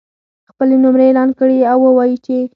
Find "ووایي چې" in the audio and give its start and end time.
1.85-2.37